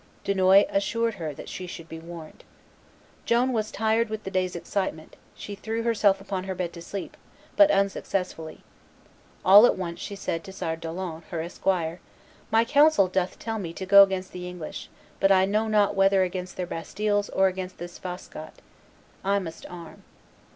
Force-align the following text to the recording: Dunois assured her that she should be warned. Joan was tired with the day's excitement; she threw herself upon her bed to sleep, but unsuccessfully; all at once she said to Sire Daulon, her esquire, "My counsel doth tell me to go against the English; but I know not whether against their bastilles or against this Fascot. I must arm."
Dunois 0.23 0.65
assured 0.71 1.13
her 1.21 1.31
that 1.35 1.47
she 1.47 1.67
should 1.67 1.87
be 1.87 1.99
warned. 1.99 2.43
Joan 3.25 3.53
was 3.53 3.69
tired 3.69 4.09
with 4.09 4.23
the 4.23 4.31
day's 4.31 4.55
excitement; 4.55 5.15
she 5.35 5.53
threw 5.53 5.83
herself 5.83 6.19
upon 6.19 6.45
her 6.45 6.55
bed 6.55 6.73
to 6.73 6.81
sleep, 6.81 7.15
but 7.55 7.69
unsuccessfully; 7.69 8.63
all 9.45 9.67
at 9.67 9.77
once 9.77 9.99
she 9.99 10.15
said 10.15 10.43
to 10.43 10.51
Sire 10.51 10.75
Daulon, 10.75 11.21
her 11.29 11.43
esquire, 11.43 11.99
"My 12.49 12.65
counsel 12.65 13.07
doth 13.09 13.37
tell 13.37 13.59
me 13.59 13.73
to 13.73 13.85
go 13.85 14.01
against 14.01 14.31
the 14.31 14.49
English; 14.49 14.89
but 15.19 15.31
I 15.31 15.45
know 15.45 15.67
not 15.67 15.93
whether 15.93 16.23
against 16.23 16.57
their 16.57 16.65
bastilles 16.65 17.29
or 17.29 17.45
against 17.47 17.77
this 17.77 17.99
Fascot. 17.99 18.53
I 19.23 19.37
must 19.37 19.67
arm." 19.67 20.01